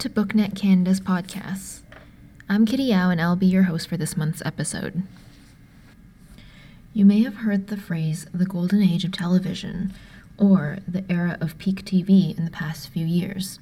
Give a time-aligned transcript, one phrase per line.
[0.00, 1.80] to BookNet Canada's podcasts.
[2.48, 5.02] I'm Kitty Yao, and I'll be your host for this month's episode.
[6.94, 9.92] You may have heard the phrase the golden age of television
[10.38, 13.58] or the era of peak TV in the past few years.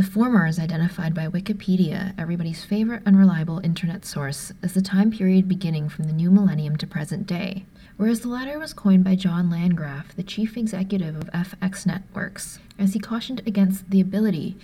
[0.00, 5.46] The former is identified by Wikipedia, everybody's favorite unreliable internet source, as the time period
[5.46, 7.66] beginning from the new millennium to present day,
[7.98, 12.94] whereas the latter was coined by John Landgraf, the chief executive of FX Networks, as
[12.94, 14.56] he cautioned against the ability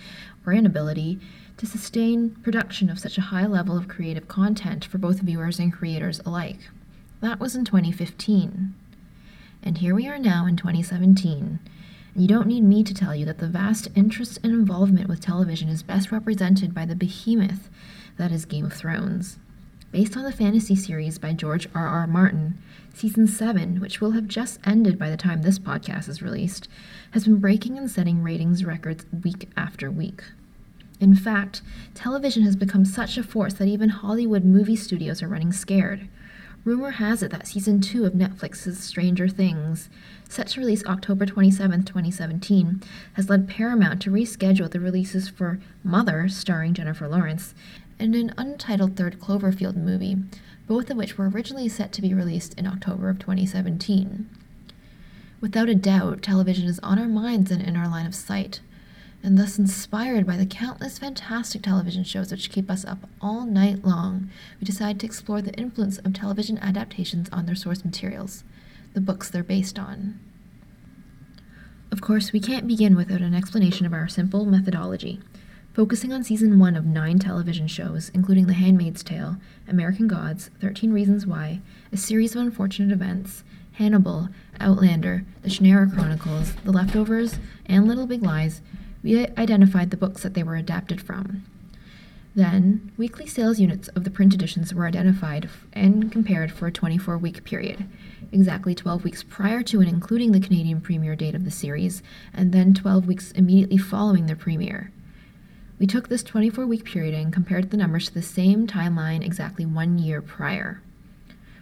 [0.43, 1.19] or inability
[1.57, 5.71] to sustain production of such a high level of creative content for both viewers and
[5.71, 6.71] creators alike.
[7.21, 8.73] That was in 2015.
[9.61, 11.59] And here we are now in 2017
[12.17, 15.69] you don't need me to tell you that the vast interest and involvement with television
[15.69, 17.69] is best represented by the behemoth
[18.17, 19.37] that is Game of Thrones.
[19.91, 21.87] Based on the fantasy series by George R.
[21.87, 22.07] R.
[22.07, 22.57] Martin,
[22.91, 26.67] season 7, which will have just ended by the time this podcast is released,
[27.11, 30.23] has been breaking and setting ratings records week after week.
[30.99, 31.61] In fact,
[31.93, 36.09] television has become such a force that even Hollywood movie studios are running scared.
[36.67, 39.89] Rumor has it that season 2 of Netflix's Stranger Things
[40.27, 42.81] set to release October 27, 2017,
[43.13, 47.55] has led Paramount to reschedule the releases for Mother, starring Jennifer Lawrence,
[47.97, 50.17] and an untitled third Cloverfield movie,
[50.67, 54.29] both of which were originally set to be released in October of 2017.
[55.39, 58.59] Without a doubt, television is on our minds and in our line of sight,
[59.27, 63.83] and thus inspired by the countless fantastic television shows which keep us up all night
[63.83, 68.45] long, we decide to explore the influence of television adaptations on their source materials
[68.93, 70.17] the books they're based on.
[71.91, 75.19] Of course, we can't begin without an explanation of our simple methodology,
[75.73, 79.35] focusing on season one of nine television shows, including The Handmaid's Tale,
[79.67, 81.59] American Gods, 13 Reasons Why,
[81.91, 84.29] A Series of Unfortunate Events, Hannibal,
[84.61, 88.61] Outlander, The Shannara Chronicles, The Leftovers, and Little Big Lies,
[89.03, 91.43] we identified the books that they were adapted from.
[92.35, 97.17] Then, weekly sales units of the print editions were identified and compared for a 24
[97.17, 97.89] week period,
[98.31, 102.03] exactly 12 weeks prior to and including the Canadian premiere date of the series,
[102.33, 104.91] and then 12 weeks immediately following the premiere.
[105.79, 109.65] We took this 24 week period and compared the numbers to the same timeline exactly
[109.65, 110.81] one year prior.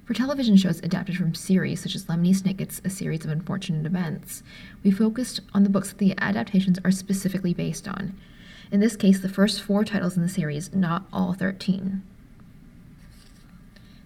[0.06, 4.44] For television shows adapted from series such as Lemony Snicket's A Series of Unfortunate Events,
[4.84, 8.16] we focused on the books that the adaptations are specifically based on,
[8.72, 12.04] in this case, the first four titles in the series, not all 13.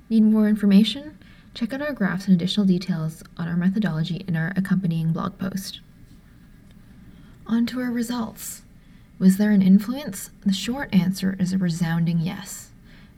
[0.10, 1.18] Need more information?
[1.54, 5.82] Check out our graphs and additional details on our methodology in our accompanying blog post.
[7.46, 8.62] On to our results.
[9.18, 10.30] Was there an influence?
[10.46, 12.69] The short answer is a resounding yes.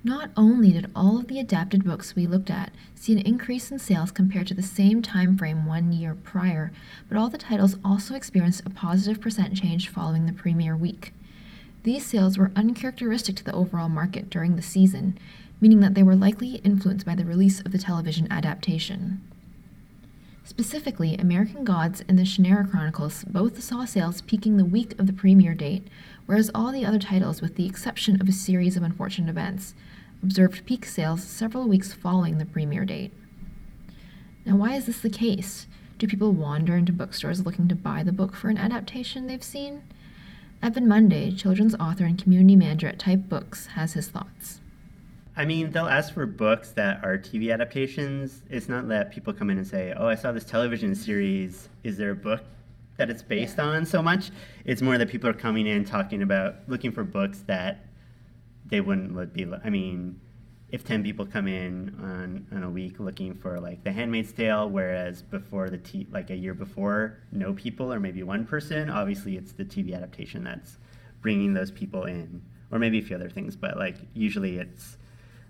[0.04, 3.78] Not only did all of the adapted books we looked at see an increase in
[3.78, 6.72] sales compared to the same time frame one year prior,
[7.08, 11.14] but all the titles also experienced a positive percent change following the premiere week.
[11.84, 15.20] These sales were uncharacteristic to the overall market during the season,
[15.60, 19.22] meaning that they were likely influenced by the release of the television adaptation.
[20.44, 25.14] Specifically, American Gods and the Shannara Chronicles both saw sales peaking the week of the
[25.14, 25.88] premiere date,
[26.26, 29.76] whereas all the other titles, with the exception of a series of unfortunate events,
[30.24, 33.14] observed peak sales several weeks following the premiere date.
[34.46, 35.68] Now, why is this the case?
[36.00, 39.84] Do people wander into bookstores looking to buy the book for an adaptation they've seen?
[40.64, 44.61] Evan Munday, children's author and community manager at Type Books, has his thoughts.
[45.36, 48.42] I mean, they'll ask for books that are TV adaptations.
[48.50, 51.70] It's not that people come in and say, "Oh, I saw this television series.
[51.84, 52.42] Is there a book
[52.98, 53.66] that it's based yeah.
[53.66, 54.32] on?" So much.
[54.66, 57.86] It's more that people are coming in talking about looking for books that
[58.66, 59.48] they wouldn't be.
[59.64, 60.20] I mean,
[60.72, 64.70] if 10 people come in on, on a week looking for like the handmaid's tale
[64.70, 69.36] whereas before the t like a year before no people or maybe one person obviously
[69.36, 70.78] it's the tv adaptation that's
[71.22, 72.42] bringing those people in
[72.72, 74.98] or maybe a few other things but like usually it's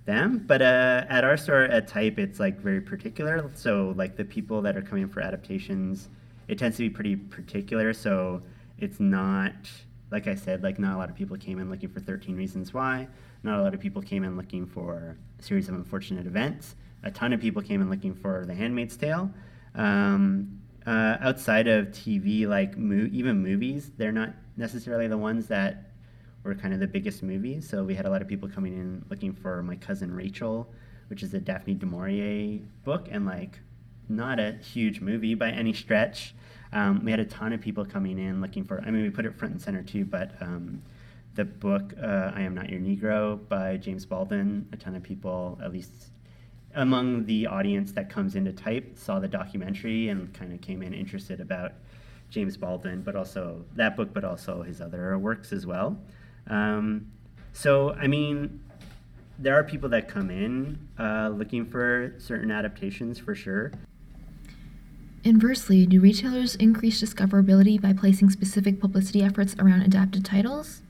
[0.06, 4.25] them but uh, at our store at type it's like very particular so like the
[4.25, 6.09] people that are coming for adaptations
[6.48, 8.42] it tends to be pretty particular so
[8.80, 9.53] it's not
[10.09, 12.74] like i said like not a lot of people came in looking for 13 reasons
[12.74, 13.07] why
[13.44, 16.75] not a lot of people came in looking for a series of unfortunate events.
[17.04, 19.31] A ton of people came in looking for The Handmaid's Tale.
[19.74, 25.90] Um, uh, outside of TV, like mo- even movies, they're not necessarily the ones that
[26.43, 27.69] were kind of the biggest movies.
[27.69, 30.71] So we had a lot of people coming in looking for My Cousin Rachel,
[31.07, 33.59] which is a Daphne du Maurier book, and like
[34.09, 36.33] not a huge movie by any stretch.
[36.73, 38.81] Um, we had a ton of people coming in looking for.
[38.81, 40.81] I mean, we put it front and center too, but um,
[41.35, 44.67] the book uh, I Am Not Your Negro by James Baldwin.
[44.71, 46.11] A ton of people, at least
[46.75, 50.94] among the audience that comes into type, saw the documentary and kind of came in
[50.94, 51.73] interested about
[52.29, 55.97] James Baldwin, but also that book, but also his other works as well.
[56.47, 57.11] Um,
[57.53, 58.61] so, I mean,
[59.39, 63.71] there are people that come in uh, looking for certain adaptations for sure.
[65.23, 70.81] Inversely, do retailers increase discoverability by placing specific publicity efforts around adapted titles?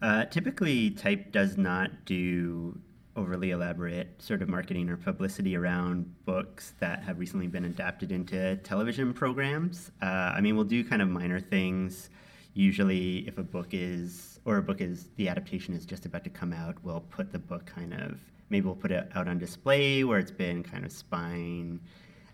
[0.00, 2.78] Uh, typically, Type does not do
[3.16, 8.56] overly elaborate sort of marketing or publicity around books that have recently been adapted into
[8.56, 9.90] television programs.
[10.02, 10.06] Uh,
[10.36, 12.10] I mean, we'll do kind of minor things.
[12.54, 16.30] Usually, if a book is, or a book is, the adaptation is just about to
[16.30, 18.18] come out, we'll put the book kind of,
[18.48, 21.80] maybe we'll put it out on display where it's been kind of spine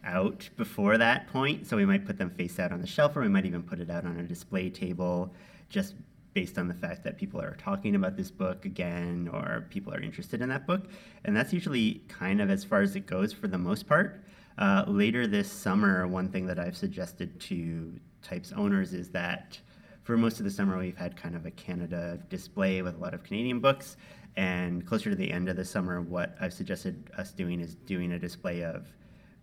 [0.05, 1.67] out before that point.
[1.67, 3.81] So we might put them face out on the shelf, or we might even put
[3.81, 5.33] it out on a display table,
[5.69, 5.95] just
[6.35, 10.01] based on the fact that people are talking about this book again, or people are
[10.01, 10.83] interested in that book.
[11.25, 14.23] And that's usually kind of as far as it goes for the most part.
[14.59, 19.59] Uh, later this summer, one thing that I've suggested to Types owners is that
[20.03, 23.15] for most of the summer, we've had kind of a Canada display with a lot
[23.15, 23.97] of Canadian books.
[24.37, 28.13] And closer to the end of the summer, what I've suggested us doing is doing
[28.13, 28.93] a display of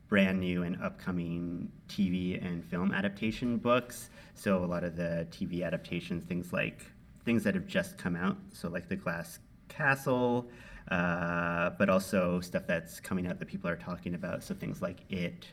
[0.07, 4.09] brand new and upcoming TV and film adaptation books.
[4.33, 6.81] So a lot of the TV adaptations, things like
[7.25, 10.49] things that have just come out, so like The Glass Castle,
[10.89, 14.43] uh, but also stuff that's coming out that people are talking about.
[14.43, 15.47] So things like It.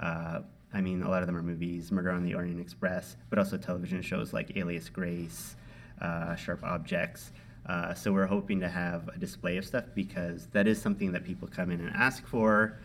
[0.00, 0.40] Uh,
[0.72, 3.56] I mean, a lot of them are movies, Murder on the Orient Express, but also
[3.56, 5.56] television shows like Alias Grace,
[6.00, 7.32] uh, Sharp Objects.
[7.66, 11.24] Uh, so we're hoping to have a display of stuff because that is something that
[11.24, 12.78] people come in and ask for.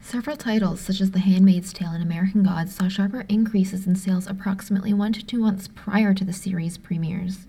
[0.00, 4.26] Several titles, such as The Handmaid's Tale and American Gods, saw sharper increases in sales
[4.26, 7.46] approximately one to two months prior to the series premieres.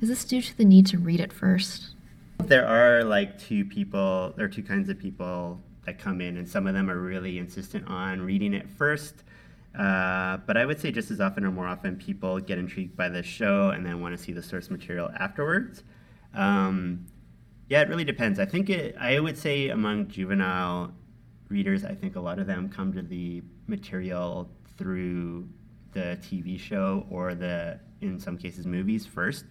[0.00, 1.94] Is this due to the need to read it first?
[2.38, 6.48] There are like two people, there are two kinds of people that come in, and
[6.48, 9.22] some of them are really insistent on reading it first.
[9.78, 13.08] Uh, but I would say just as often or more often, people get intrigued by
[13.08, 15.84] the show and then want to see the source material afterwards.
[16.34, 17.06] Um,
[17.68, 18.38] yeah, it really depends.
[18.38, 18.96] I think it.
[18.98, 20.92] I would say among juvenile
[21.48, 25.48] readers, I think a lot of them come to the material through
[25.92, 29.44] the TV show or the, in some cases, movies first.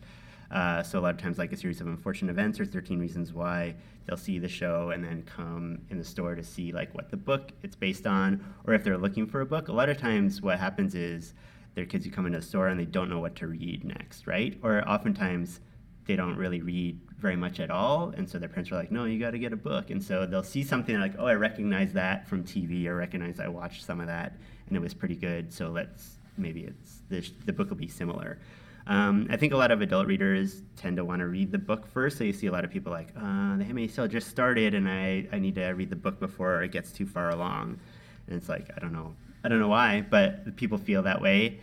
[0.51, 3.33] Uh, so a lot of times, like a series of unfortunate events or 13 Reasons
[3.33, 3.75] Why,
[4.05, 7.17] they'll see the show and then come in the store to see like what the
[7.17, 9.67] book it's based on, or if they're looking for a book.
[9.67, 11.33] A lot of times, what happens is
[11.73, 14.27] their kids who come into the store and they don't know what to read next,
[14.27, 14.57] right?
[14.63, 15.59] Or oftentimes
[16.05, 18.13] they don't really read very much at all.
[18.15, 19.89] And so their parents are like, no, you got to get a book.
[19.89, 23.47] And so they'll see something like, oh, I recognize that from TV or recognize I
[23.47, 24.37] watched some of that
[24.67, 25.51] and it was pretty good.
[25.51, 28.39] So let's maybe it's the book will be similar.
[28.87, 31.87] Um, I think a lot of adult readers tend to want to read the book
[31.87, 32.17] first.
[32.17, 35.27] So you see a lot of people like, uh, the Tale just started and I,
[35.31, 37.79] I need to read the book before it gets too far along.
[38.27, 39.15] And it's like, I don't know.
[39.43, 41.59] I don't know why, but people feel that way.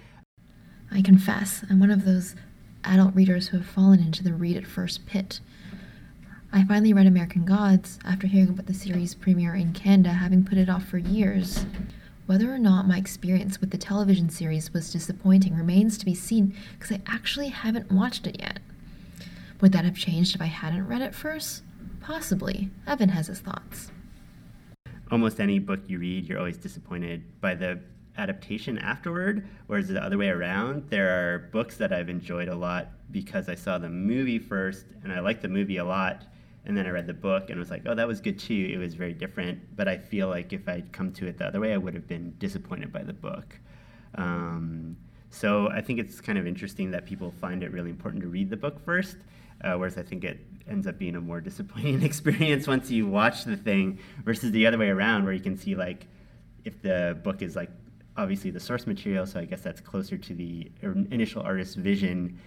[0.91, 2.35] I confess, I'm one of those
[2.85, 5.41] adult readers who have fallen into the read it first pit.
[6.53, 10.59] I finally read American Gods after hearing about the series premiere in Canada, having put
[10.59, 11.65] it off for years.
[12.33, 16.57] Whether or not my experience with the television series was disappointing remains to be seen
[16.73, 18.61] because I actually haven't watched it yet.
[19.61, 21.63] Would that have changed if I hadn't read it first?
[22.01, 22.71] Possibly.
[22.87, 23.91] Evan has his thoughts.
[25.11, 27.81] Almost any book you read, you're always disappointed by the
[28.17, 32.93] adaptation afterward, whereas the other way around, there are books that I've enjoyed a lot
[33.11, 36.23] because I saw the movie first and I liked the movie a lot.
[36.65, 38.71] And then I read the book and was like, oh, that was good too.
[38.73, 39.75] It was very different.
[39.77, 42.07] But I feel like if I'd come to it the other way, I would have
[42.07, 43.59] been disappointed by the book.
[44.15, 44.97] Um,
[45.31, 48.51] so I think it's kind of interesting that people find it really important to read
[48.51, 49.17] the book first,
[49.65, 50.39] uh, whereas I think it
[50.69, 54.79] ends up being a more disappointing experience once you watch the thing versus the other
[54.79, 56.07] way around, where you can see like
[56.65, 57.71] if the book is like
[58.17, 62.39] obviously the source material, so I guess that's closer to the initial artist's vision.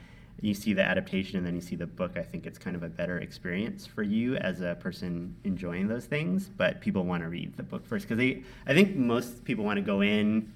[0.41, 2.17] You see the adaptation and then you see the book.
[2.17, 6.05] I think it's kind of a better experience for you as a person enjoying those
[6.05, 6.49] things.
[6.49, 8.43] But people want to read the book first because they.
[8.67, 10.53] I think most people want to go in.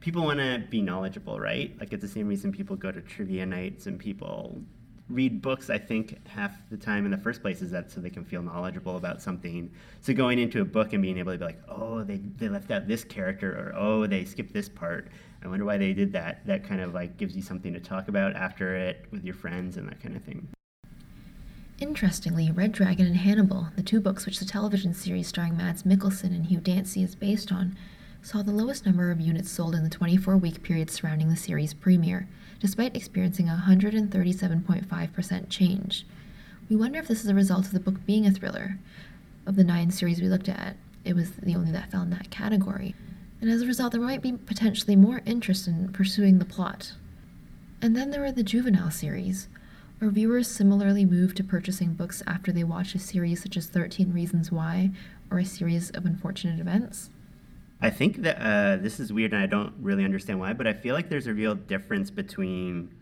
[0.00, 1.78] People want to be knowledgeable, right?
[1.78, 4.62] Like it's the same reason people go to trivia nights and people
[5.10, 8.10] read books, I think, half the time in the first place is that so they
[8.10, 9.70] can feel knowledgeable about something.
[10.00, 12.70] So going into a book and being able to be like, oh, they, they left
[12.70, 15.08] out this character, or oh, they skipped this part.
[15.42, 16.46] I wonder why they did that.
[16.46, 19.76] That kind of like gives you something to talk about after it with your friends
[19.76, 20.48] and that kind of thing.
[21.78, 26.34] Interestingly, Red Dragon and Hannibal, the two books which the television series starring Mads Mikkelsen
[26.34, 27.74] and Hugh Dancy is based on,
[28.20, 31.72] saw the lowest number of units sold in the 24 week period surrounding the series
[31.72, 32.28] premiere
[32.60, 36.06] despite experiencing a 137.5% change.
[36.68, 38.78] We wonder if this is a result of the book being a thriller.
[39.46, 42.30] Of the nine series we looked at, it was the only that fell in that
[42.30, 42.94] category.
[43.40, 46.92] And as a result, there might be potentially more interest in pursuing the plot.
[47.80, 49.48] And then there are the juvenile series.
[50.02, 54.12] Are viewers similarly moved to purchasing books after they watch a series such as 13
[54.12, 54.90] Reasons Why
[55.30, 57.10] or a series of unfortunate events?
[57.82, 60.74] I think that uh, this is weird and I don't really understand why, but I
[60.74, 62.94] feel like there's a real difference between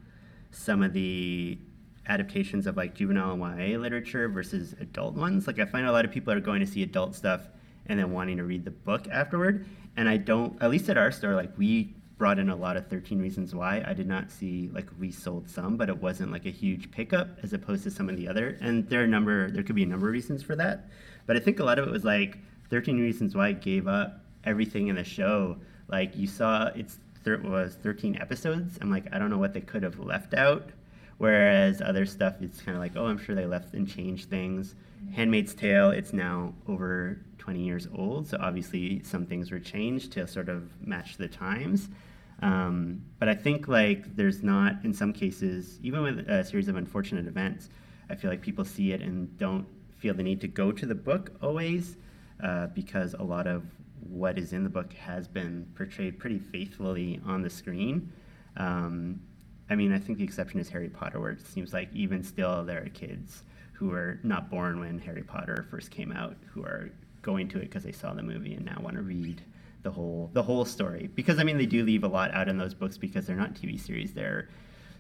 [0.53, 1.59] some of the
[2.07, 5.47] adaptations of like juvenile YA literature versus adult ones.
[5.47, 7.43] Like I find a lot of people are going to see adult stuff
[7.89, 9.67] and then wanting to read the book afterward.
[9.97, 12.89] And I don't, at least at our store, like we brought in a lot of
[12.89, 13.83] 13 Reasons Why.
[13.87, 17.29] I did not see, like, we sold some, but it wasn't like a huge pickup
[17.43, 18.59] as opposed to some of the other.
[18.61, 20.89] And there are a number, there could be a number of reasons for that.
[21.27, 22.39] But I think a lot of it was like
[22.71, 25.57] 13 Reasons Why gave up everything in the show.
[25.87, 28.79] Like, you saw it's thir- was 13 episodes.
[28.81, 30.71] I'm like, I don't know what they could have left out.
[31.19, 34.75] Whereas other stuff, it's kind of like, oh, I'm sure they left and changed things.
[35.15, 40.27] Handmaid's Tale, it's now over 20 years old, so obviously some things were changed to
[40.27, 41.89] sort of match the times.
[42.43, 46.77] Um, but I think like there's not, in some cases, even with a series of
[46.77, 47.71] unfortunate events,
[48.11, 50.95] I feel like people see it and don't feel the need to go to the
[50.95, 51.97] book always,
[52.45, 53.65] uh, because a lot of
[54.07, 58.13] what is in the book has been portrayed pretty faithfully on the screen.
[58.59, 59.23] Um,
[59.71, 62.63] I mean, I think the exception is Harry Potter, where it seems like even still
[62.67, 66.91] there are kids who were not born when Harry Potter first came out who are
[67.23, 69.43] going to it because they saw the movie and now want to read
[69.83, 71.11] the whole the whole story.
[71.15, 73.55] Because I mean, they do leave a lot out in those books because they're not
[73.55, 74.13] TV series.
[74.13, 74.49] They're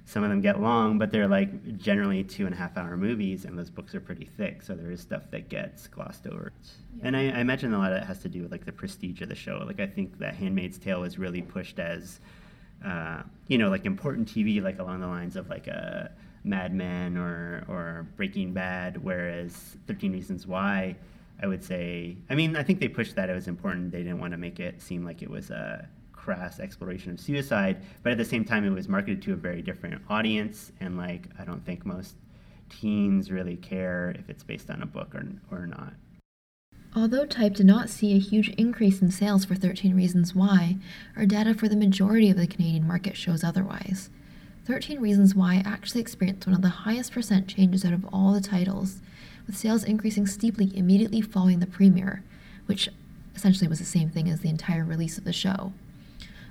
[0.08, 3.44] some of them get long, but they're like generally two and a half hour movies,
[3.44, 4.62] and those books are pretty thick.
[4.62, 6.50] So there is stuff that gets glossed over.
[6.96, 7.08] Yeah.
[7.08, 9.20] And I, I, imagine a lot of it has to do with like the prestige
[9.20, 9.62] of the show.
[9.66, 12.20] Like I think that *Handmaid's Tale* was really pushed as,
[12.82, 16.10] uh, you know, like important TV, like along the lines of like a
[16.42, 20.96] Mad Men or or Breaking Bad, whereas *13 Reasons Why*
[21.40, 23.92] I would say, I mean, I think they pushed that it was important.
[23.92, 27.82] They didn't want to make it seem like it was a crass exploration of suicide,
[28.02, 30.72] but at the same time, it was marketed to a very different audience.
[30.80, 32.16] And like, I don't think most
[32.68, 35.94] teens really care if it's based on a book or, or not.
[36.96, 40.76] Although Type did not see a huge increase in sales for 13 Reasons Why,
[41.16, 44.10] our data for the majority of the Canadian market shows otherwise.
[44.64, 48.40] 13 Reasons Why actually experienced one of the highest percent changes out of all the
[48.40, 49.00] titles,
[49.48, 52.22] with sales increasing steeply immediately following the premiere,
[52.66, 52.88] which
[53.34, 55.72] essentially was the same thing as the entire release of the show.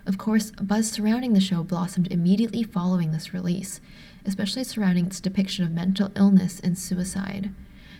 [0.06, 3.80] Of course, buzz surrounding the show blossomed immediately following this release,
[4.26, 7.52] especially surrounding its depiction of mental illness and suicide.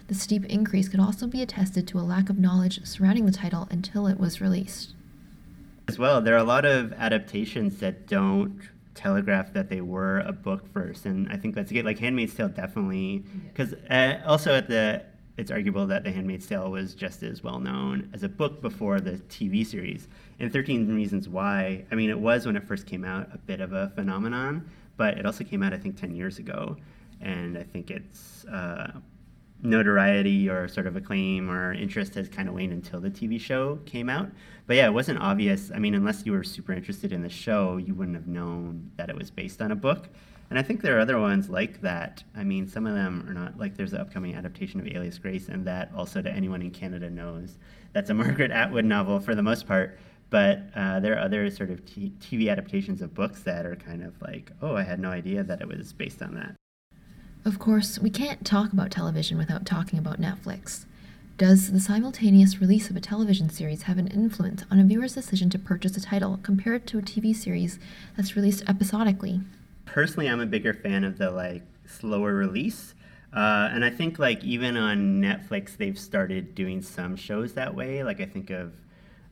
[0.08, 3.68] The steep increase could also be attested to a lack of knowledge surrounding the title
[3.70, 4.94] until it was released.
[5.88, 8.60] As well, there are a lot of adaptations that don't
[8.98, 11.86] telegraph that they were a book first, and I think that's a good.
[11.86, 13.24] Like *Handmaid's Tale* definitely,
[13.54, 15.06] because uh, also at the
[15.38, 19.00] it's arguable that *The Handmaid's Tale* was just as well known as a book before
[19.00, 20.08] the TV series.
[20.40, 23.62] And *13 Reasons Why*, I mean, it was when it first came out a bit
[23.62, 26.76] of a phenomenon, but it also came out I think 10 years ago,
[27.22, 28.46] and I think it's.
[28.46, 28.92] Uh,
[29.62, 33.80] notoriety or sort of acclaim or interest has kind of waned until the TV show
[33.86, 34.30] came out.
[34.68, 35.72] But yeah, it wasn't obvious.
[35.74, 39.10] I mean, unless you were super interested in the show, you wouldn't have known that
[39.10, 40.10] it was based on a book.
[40.50, 42.24] And I think there are other ones like that.
[42.36, 45.50] I mean, some of them are not like there's an upcoming adaptation of Alias Grace,
[45.50, 47.58] and that also to anyone in Canada knows
[47.94, 49.98] that's a Margaret Atwood novel for the most part.
[50.30, 54.04] But uh, there are other sort of t- TV adaptations of books that are kind
[54.04, 56.57] of like, oh, I had no idea that it was based on that.
[57.48, 60.84] Of course, we can't talk about television without talking about Netflix.
[61.38, 65.50] Does the simultaneous release of a television series have an influence on a viewer's decision
[65.52, 67.80] to purchase a title compared to a TV series
[68.18, 69.40] that's released episodically?
[69.86, 72.94] Personally, I'm a bigger fan of the like slower release.
[73.34, 78.04] Uh, and I think like even on Netflix, they've started doing some shows that way.
[78.04, 78.74] Like I think of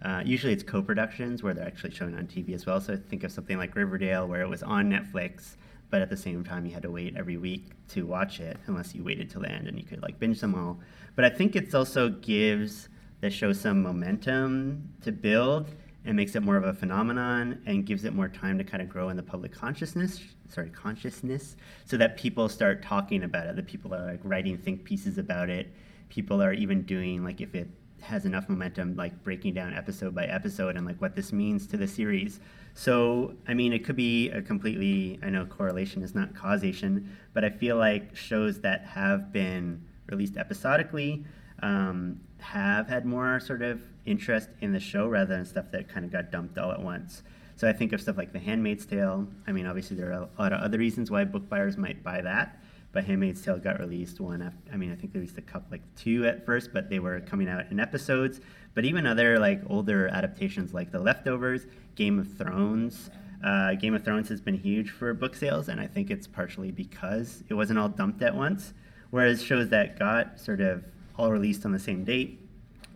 [0.01, 2.79] uh, usually it's co-productions where they're actually showing on TV as well.
[2.79, 5.57] So I think of something like Riverdale where it was on Netflix
[5.89, 8.94] but at the same time you had to wait every week to watch it unless
[8.96, 10.80] you waited till the end and you could like binge them all.
[11.15, 12.89] But i think it also gives
[13.22, 15.70] the show some momentum to build
[16.04, 18.89] and makes it more of a phenomenon and gives it more time to kind of
[18.89, 23.56] grow in the public consciousness sorry consciousness so that people start talking about it.
[23.56, 25.74] That people are like writing think pieces about it.
[26.10, 27.68] People are even doing like if it
[28.06, 31.78] has enough momentum like breaking down episode by episode and like what this means to
[31.78, 32.40] the series
[32.78, 37.46] so, I mean, it could be a completely, I know correlation is not causation, but
[37.46, 41.24] I feel like shows that have been released episodically
[41.64, 46.06] um, have had more sort of interest in the show rather than stuff that kind
[46.06, 47.24] of got dumped all at once.
[47.56, 49.26] So I think of stuff like The Handmaid's Tale.
[49.48, 52.20] I mean, obviously, there are a lot of other reasons why book buyers might buy
[52.22, 52.62] that.
[52.96, 55.68] But Handmaid's Tale got released one after, I mean, I think they released a couple,
[55.70, 58.40] like two at first, but they were coming out in episodes.
[58.74, 63.10] But even other like older adaptations like The Leftovers, Game of Thrones,
[63.44, 66.72] Uh, Game of Thrones has been huge for book sales, and I think it's partially
[66.72, 68.74] because it wasn't all dumped at once.
[69.12, 70.86] Whereas shows that got sort of
[71.18, 72.40] all released on the same date,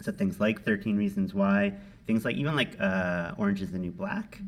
[0.01, 1.73] so things like 13 Reasons Why,
[2.07, 4.39] things like even like uh, Orange is the New Black,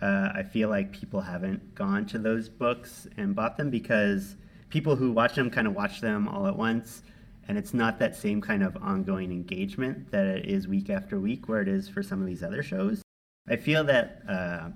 [0.00, 4.36] uh, I feel like people haven't gone to those books and bought them because
[4.70, 7.02] people who watch them kind of watch them all at once
[7.48, 11.48] and it's not that same kind of ongoing engagement that it is week after week
[11.48, 13.02] where it is for some of these other shows.
[13.48, 14.68] I feel that uh,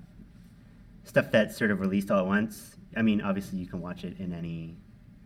[1.05, 4.19] stuff that's sort of released all at once i mean obviously you can watch it
[4.19, 4.75] in any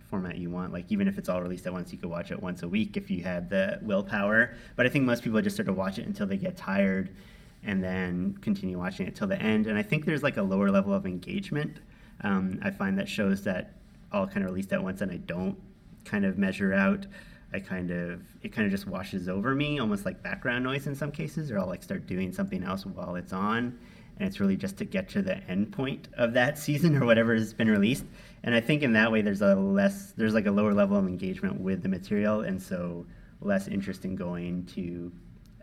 [0.10, 2.42] format you want like even if it's all released at once you could watch it
[2.42, 4.56] once a week if you had the willpower.
[4.76, 7.16] But i think most people just sort of watch it until they get tired
[7.64, 9.68] and then continue watching it till the end.
[9.68, 11.78] And i think there's like a lower level of engagement.
[12.22, 13.78] Um, i find that shows that
[14.12, 15.58] all kind of released at once and i don't
[16.06, 17.06] kind of measure out
[17.54, 20.96] I kind of it kind of just washes over me, almost like background noise in
[20.96, 23.78] some cases, or I'll like start doing something else while it's on,
[24.18, 27.34] and it's really just to get to the end point of that season or whatever
[27.34, 28.06] has been released.
[28.44, 31.08] And I think in that way, there's a less there's like a lower level of
[31.08, 33.06] engagement with the material, and so
[33.42, 35.12] less interest in going to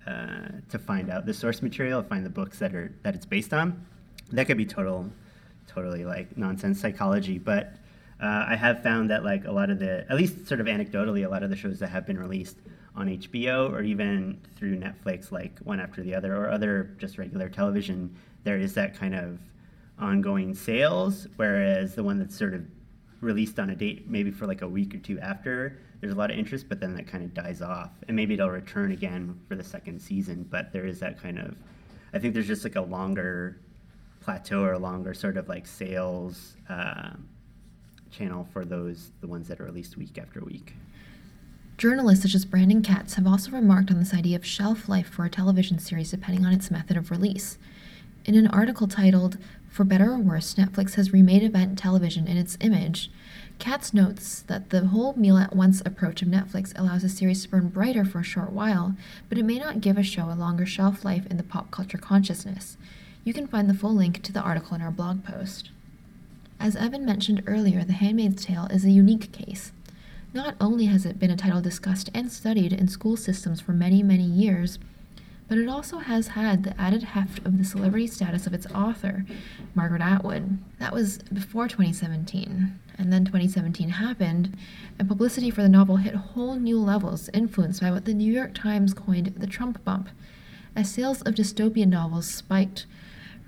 [0.06, 3.52] uh, to find out the source material, find the books that are that it's based
[3.52, 3.86] on.
[4.32, 5.08] That could be total,
[5.68, 7.76] totally like nonsense psychology, but
[8.20, 11.26] uh, I have found that like a lot of the, at least sort of anecdotally,
[11.26, 12.56] a lot of the shows that have been released
[12.94, 17.48] on HBO or even through Netflix, like one after the other, or other just regular
[17.48, 19.38] television, there is that kind of
[19.98, 21.26] ongoing sales.
[21.36, 22.62] Whereas the one that's sort of
[23.20, 26.30] released on a date, maybe for like a week or two after, there's a lot
[26.30, 29.56] of interest, but then that kind of dies off, and maybe it'll return again for
[29.56, 30.46] the second season.
[30.50, 31.56] But there is that kind of,
[32.12, 33.60] I think there's just like a longer
[34.20, 36.56] plateau or a longer sort of like sales.
[36.68, 37.10] Uh,
[38.10, 40.74] channel for those, the ones that are released week after week.
[41.78, 45.24] Journalists such as Brandon Katz have also remarked on this idea of shelf life for
[45.24, 47.58] a television series depending on its method of release.
[48.24, 49.36] In an article titled,
[49.68, 53.10] For Better or Worse, Netflix has remade event television in its image,
[53.58, 57.48] Katz notes that the whole meal at once approach of Netflix allows a series to
[57.48, 58.94] burn brighter for a short while,
[59.28, 61.98] but it may not give a show a longer shelf life in the pop culture
[61.98, 62.76] consciousness.
[63.24, 65.70] You can find the full link to the article in our blog post.
[66.58, 69.72] As Evan mentioned earlier, The Handmaid's Tale is a unique case.
[70.32, 74.02] Not only has it been a title discussed and studied in school systems for many,
[74.02, 74.78] many years,
[75.48, 79.24] but it also has had the added heft of the celebrity status of its author,
[79.74, 80.58] Margaret Atwood.
[80.78, 82.78] That was before 2017.
[82.98, 84.56] And then 2017 happened,
[84.98, 88.54] and publicity for the novel hit whole new levels, influenced by what the New York
[88.54, 90.08] Times coined the Trump bump,
[90.74, 92.86] as sales of dystopian novels spiked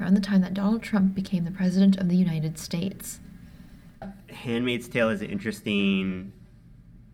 [0.00, 3.20] around the time that Donald Trump became the President of the United States.
[4.30, 6.32] Handmaid's Tale is an interesting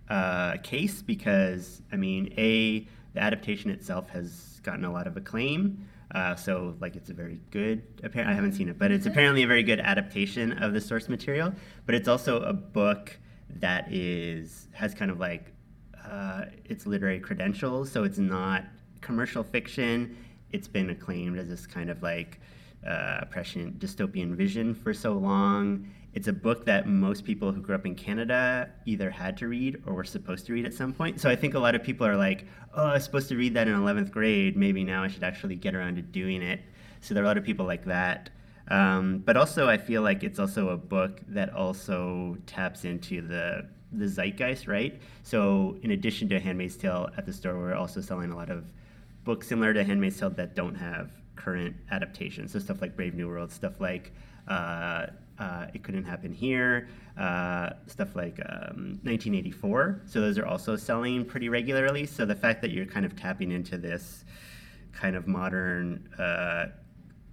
[0.08, 2.80] uh, case because, I mean, A,
[3.14, 5.88] the adaptation itself has gotten a lot of acclaim.
[6.14, 7.82] Uh, so, like, it's a very good.
[8.14, 11.52] I haven't seen it, but it's apparently a very good adaptation of the source material.
[11.86, 13.18] But it's also a book
[13.56, 15.52] that is has kind of like
[16.08, 17.90] uh, its literary credentials.
[17.90, 18.64] So it's not
[19.00, 20.16] commercial fiction.
[20.52, 22.40] It's been acclaimed as this kind of like
[22.86, 25.88] uh, prescient dystopian vision for so long.
[26.12, 29.82] It's a book that most people who grew up in Canada either had to read
[29.84, 31.20] or were supposed to read at some point.
[31.20, 33.54] So I think a lot of people are like, oh, I was supposed to read
[33.54, 34.56] that in 11th grade.
[34.56, 36.60] Maybe now I should actually get around to doing it.
[37.00, 38.30] So there are a lot of people like that.
[38.68, 43.68] Um, but also, I feel like it's also a book that also taps into the
[43.92, 45.00] the zeitgeist, right?
[45.22, 48.64] So in addition to Handmaid's Tale at the store, we're also selling a lot of
[49.22, 52.52] books similar to Handmaid's Tale that don't have current adaptations.
[52.52, 54.12] So stuff like Brave New World, stuff like
[54.48, 55.06] uh,
[55.38, 60.02] uh, It Couldn't Happen Here, uh, stuff like um, 1984.
[60.06, 62.06] So those are also selling pretty regularly.
[62.06, 64.24] So the fact that you're kind of tapping into this
[64.92, 66.66] kind of modern uh,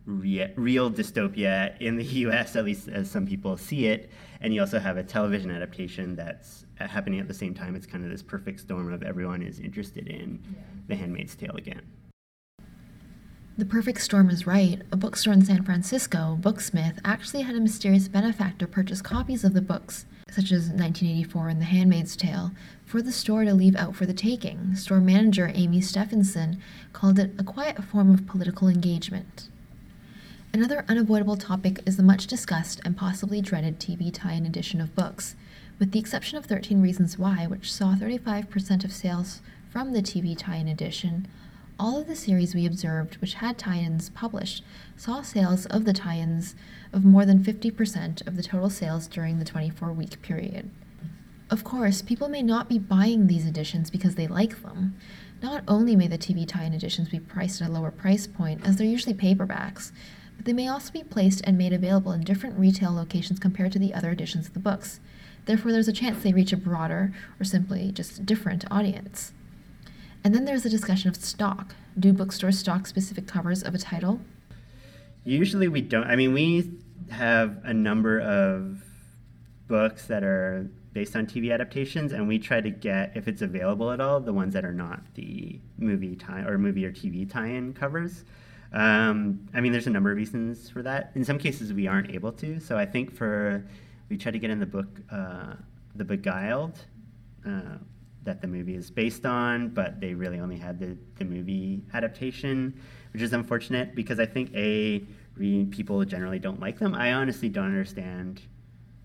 [0.06, 4.10] re- real dystopia in the US, at least as some people see it,
[4.42, 7.76] and you also have a television adaptation that's happening at the same time.
[7.76, 10.62] It's kind of this perfect storm of everyone is interested in yeah.
[10.88, 11.82] The Handmaid's Tale again.
[13.58, 14.82] The perfect storm is right.
[14.94, 19.62] A bookstore in San Francisco, Booksmith, actually had a mysterious benefactor purchase copies of the
[19.62, 22.52] books, such as 1984 and The Handmaid's Tale,
[22.86, 24.74] for the store to leave out for the taking.
[24.76, 26.62] Store manager Amy Stephenson
[26.94, 29.50] called it a quiet form of political engagement.
[30.54, 34.96] Another unavoidable topic is the much discussed and possibly dreaded TV tie in edition of
[34.96, 35.36] books.
[35.78, 40.38] With the exception of 13 Reasons Why, which saw 35% of sales from the TV
[40.38, 41.28] tie in edition,
[41.82, 44.64] all of the series we observed which had tie-ins published
[44.96, 46.56] saw sales of the tie-ins
[46.94, 50.70] of more than 50% of the total sales during the 24-week period.
[51.50, 54.96] Of course, people may not be buying these editions because they like them.
[55.42, 58.76] Not only may the TV tie-in editions be priced at a lower price point, as
[58.76, 59.92] they're usually paperbacks,
[60.38, 63.80] but they may also be placed and made available in different retail locations compared to
[63.80, 65.00] the other editions of the books.
[65.46, 69.34] Therefore, there's a chance they reach a broader or simply just different audience.
[70.24, 71.76] And then there's a discussion of stock.
[71.98, 74.22] Do bookstores stock specific covers of a title?
[75.24, 76.06] Usually we don't.
[76.06, 76.72] I mean, we
[77.10, 78.84] have a number of
[79.68, 83.92] books that are based on TV adaptations, and we try to get, if it's available
[83.92, 87.74] at all, the ones that are not the movie tie or movie or TV tie-in
[87.74, 88.26] covers.
[88.74, 91.12] Um, I mean, there's a number of reasons for that.
[91.16, 92.60] In some cases, we aren't able to.
[92.60, 93.66] So I think for
[94.10, 95.54] we try to get in the book, uh,
[95.96, 96.78] The Beguiled,
[97.48, 97.78] uh,
[98.24, 102.80] that the movie is based on, but they really only had the, the movie adaptation,
[103.14, 105.04] which is unfortunate because I think a
[105.72, 106.94] people generally don't like them.
[106.94, 108.42] I honestly don't understand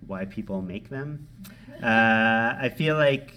[0.07, 1.27] why people make them.
[1.83, 3.33] Uh, I feel like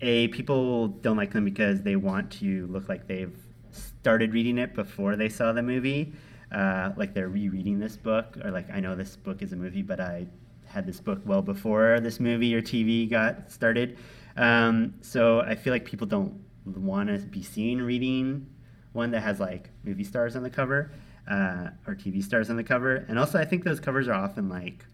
[0.00, 3.36] a people don't like them because they want to look like they've
[3.70, 6.12] started reading it before they saw the movie.
[6.52, 9.82] Uh, like they're rereading this book, or like I know this book is a movie,
[9.82, 10.26] but I
[10.66, 13.98] had this book well before this movie or TV got started.
[14.36, 18.46] Um, so I feel like people don't want to be seen reading
[18.92, 20.90] one that has like movie stars on the cover
[21.28, 23.04] uh, or TV stars on the cover.
[23.08, 24.84] And also, I think those covers are often like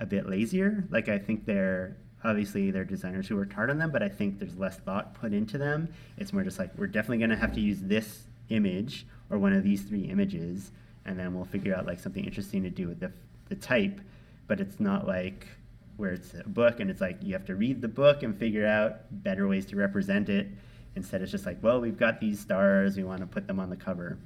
[0.00, 0.84] a bit lazier.
[0.90, 4.38] Like I think they're obviously they're designers who worked hard on them, but I think
[4.38, 5.88] there's less thought put into them.
[6.16, 9.52] It's more just like we're definitely going to have to use this image or one
[9.52, 10.72] of these three images,
[11.04, 13.12] and then we'll figure out like something interesting to do with the
[13.48, 14.00] the type.
[14.46, 15.46] But it's not like
[15.96, 18.66] where it's a book and it's like you have to read the book and figure
[18.66, 20.48] out better ways to represent it.
[20.96, 23.70] Instead, it's just like, well, we've got these stars, we want to put them on
[23.70, 24.18] the cover.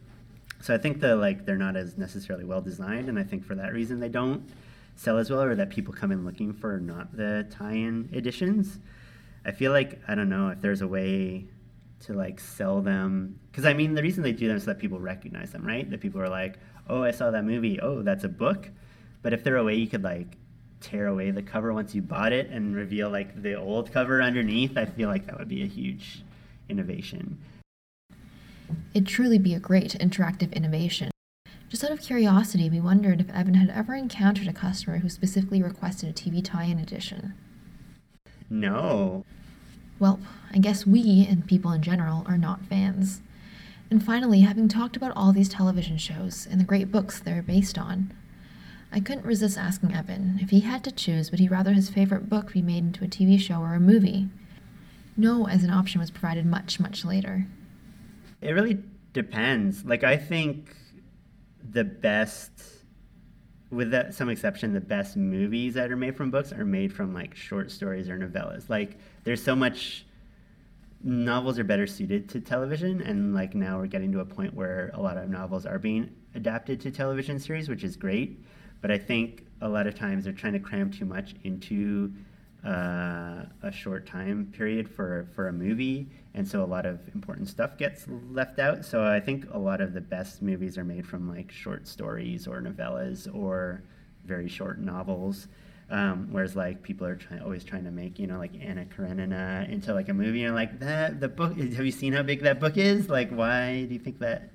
[0.61, 3.55] So I think the like they're not as necessarily well designed, and I think for
[3.55, 4.49] that reason they don't
[4.97, 8.81] sell as well, or that people come in looking for not the tie-in editions.
[9.45, 11.47] I feel like I don't know if there's a way
[12.01, 14.79] to like sell them because I mean the reason they do them is so that
[14.79, 15.89] people recognize them, right?
[15.89, 17.79] That people are like, oh, I saw that movie.
[17.81, 18.71] Oh, that's a book.
[19.23, 20.37] But if there a way you could like
[20.81, 24.77] tear away the cover once you bought it and reveal like the old cover underneath,
[24.77, 26.23] I feel like that would be a huge
[26.69, 27.39] innovation.
[28.95, 31.11] It'd truly be a great interactive innovation.
[31.69, 35.63] Just out of curiosity, we wondered if Evan had ever encountered a customer who specifically
[35.63, 37.35] requested a TV tie in edition.
[38.49, 39.25] No.
[39.99, 40.21] Well,
[40.53, 43.21] I guess we, and people in general, are not fans.
[43.91, 47.79] And finally, having talked about all these television shows and the great books they're based
[47.79, 48.13] on,
[48.91, 52.29] I couldn't resist asking Evan if he had to choose, would he rather his favorite
[52.29, 54.29] book be made into a TV show or a movie?
[55.17, 57.47] No, as an option was provided much, much later.
[58.41, 58.79] It really
[59.13, 59.85] depends.
[59.85, 60.75] Like, I think
[61.71, 62.51] the best,
[63.71, 67.13] with that, some exception, the best movies that are made from books are made from
[67.13, 68.69] like short stories or novellas.
[68.69, 70.07] Like, there's so much.
[71.05, 74.91] Novels are better suited to television, and like now we're getting to a point where
[74.95, 78.45] a lot of novels are being adapted to television series, which is great.
[78.81, 82.13] But I think a lot of times they're trying to cram too much into
[82.65, 87.49] uh, a short time period for, for a movie, and so a lot of important
[87.49, 88.85] stuff gets left out.
[88.85, 92.47] So I think a lot of the best movies are made from like short stories
[92.47, 93.83] or novellas or
[94.25, 95.49] very short novels.
[95.91, 99.67] Um, whereas like people are trying, always trying to make you know like Anna Karenina
[99.71, 101.57] into like a movie, and like that the book.
[101.59, 103.09] Have you seen how big that book is?
[103.09, 104.51] Like, why do you think that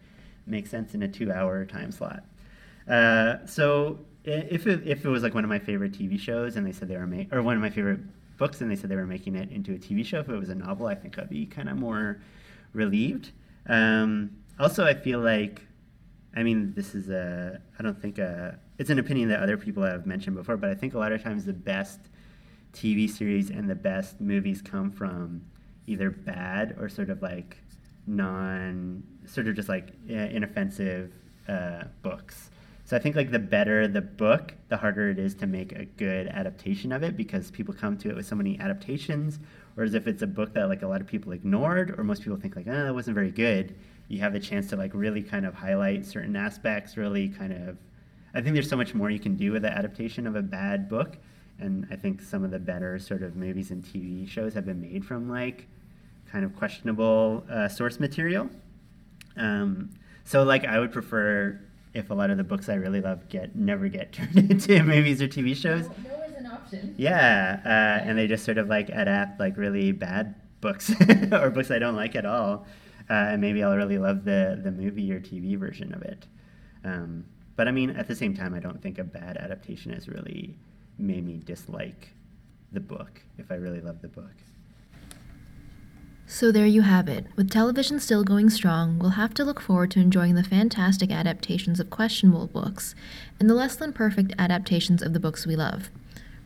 [0.45, 2.23] makes sense in a two-hour time slot?
[2.87, 6.65] Uh, so if it, if it was like one of my favorite TV shows and
[6.65, 7.99] they said they were making, or one of my favorite
[8.37, 10.49] books and they said they were making it into a TV show, if it was
[10.49, 12.21] a novel, I think I'd be kind of more
[12.73, 13.31] relieved.
[13.67, 15.61] Um, also, I feel like,
[16.35, 19.83] I mean, this is a, I don't think a, it's an opinion that other people
[19.83, 21.99] have mentioned before, but I think a lot of times the best
[22.73, 25.41] TV series and the best movies come from
[25.85, 27.57] either bad or sort of like
[28.07, 31.13] non, sort of just like inoffensive
[31.47, 32.49] uh, books.
[32.93, 35.85] So I think like the better the book, the harder it is to make a
[35.85, 39.39] good adaptation of it because people come to it with so many adaptations.
[39.73, 42.37] Whereas if it's a book that like a lot of people ignored or most people
[42.37, 43.75] think like, oh, that wasn't very good,
[44.09, 47.79] you have the chance to like really kind of highlight certain aspects, really kind of
[48.35, 50.87] I think there's so much more you can do with the adaptation of a bad
[50.87, 51.17] book.
[51.57, 54.81] And I think some of the better sort of movies and TV shows have been
[54.81, 55.67] made from like
[56.31, 58.51] kind of questionable uh, source material.
[59.35, 59.89] Um,
[60.25, 61.59] so like I would prefer
[61.93, 65.21] if a lot of the books I really love get never get turned into movies
[65.21, 65.89] or TV shows.
[65.89, 66.95] No, no is an option.
[66.97, 70.91] Yeah, uh, and they just sort of like adapt like really bad books
[71.31, 72.65] or books I don't like at all,
[73.09, 76.25] uh, and maybe I'll really love the the movie or TV version of it.
[76.83, 77.25] Um,
[77.55, 80.57] but I mean, at the same time, I don't think a bad adaptation has really
[80.97, 82.09] made me dislike
[82.71, 84.33] the book if I really love the book.
[86.33, 87.27] So there you have it.
[87.35, 91.79] With television still going strong, we'll have to look forward to enjoying the fantastic adaptations
[91.79, 92.95] of questionable books
[93.39, 95.91] and the less than perfect adaptations of the books we love.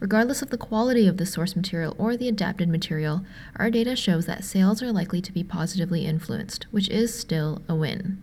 [0.01, 3.23] Regardless of the quality of the source material or the adapted material,
[3.55, 7.73] our data shows that sales are likely to be positively influenced, which is still a
[7.73, 8.21] win.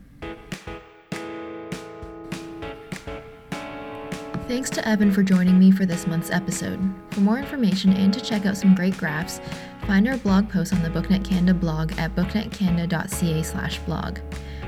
[4.46, 6.78] Thanks to Evan for joining me for this month's episode.
[7.12, 9.40] For more information and to check out some great graphs,
[9.86, 14.18] find our blog post on the BookNet Canada blog at booknetcanada.ca/blog.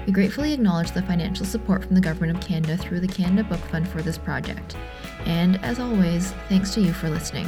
[0.06, 3.60] We gratefully acknowledge the financial support from the Government of Canada through the Canada Book
[3.66, 4.78] Fund for this project.
[5.26, 7.46] And as always, thanks to you for listening.